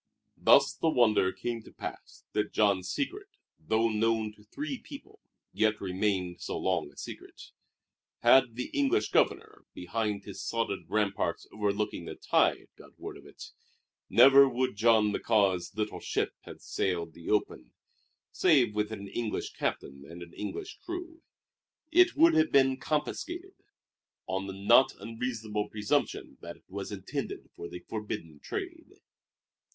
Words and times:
Thus 0.37 0.73
the 0.73 0.89
wonder 0.89 1.31
came 1.31 1.61
to 1.61 1.71
pass 1.71 2.23
that 2.33 2.51
Jean's 2.51 2.89
secret, 2.89 3.27
though 3.59 3.87
known 3.87 4.33
to 4.33 4.43
three 4.45 4.79
people, 4.79 5.19
yet 5.53 5.79
remained 5.79 6.41
so 6.41 6.57
long 6.57 6.91
a 6.91 6.97
secret. 6.97 7.51
Had 8.23 8.55
the 8.55 8.71
English 8.73 9.11
Governor, 9.11 9.67
behind 9.75 10.23
his 10.23 10.41
sodded 10.43 10.89
ramparts 10.89 11.45
overlooking 11.53 12.05
the 12.05 12.15
tide, 12.15 12.69
got 12.75 12.99
wind 12.99 13.19
of 13.19 13.27
it, 13.27 13.51
never 14.09 14.49
would 14.49 14.75
Jean 14.75 15.11
Michaud's 15.11 15.75
little 15.77 15.99
ship 15.99 16.33
have 16.45 16.61
sailed 16.63 17.13
the 17.13 17.29
open, 17.29 17.71
save 18.31 18.73
with 18.73 18.91
an 18.91 19.07
English 19.07 19.53
captain 19.53 20.03
and 20.09 20.23
an 20.23 20.33
English 20.33 20.79
crew. 20.83 21.21
It 21.91 22.15
would 22.15 22.33
have 22.33 22.51
been 22.51 22.77
confiscated, 22.77 23.53
on 24.25 24.47
the 24.47 24.53
not 24.53 24.95
unreasonable 24.99 25.69
presumption 25.69 26.37
that 26.41 26.57
it 26.57 26.63
was 26.67 26.91
intended 26.91 27.51
for 27.55 27.69
the 27.69 27.81
forbidden 27.87 28.39
trade. 28.39 28.93